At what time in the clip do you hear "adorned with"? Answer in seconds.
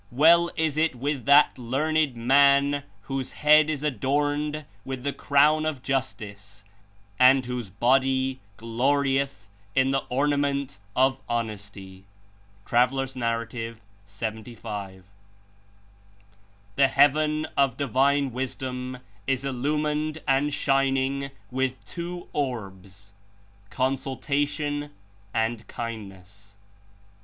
3.83-5.03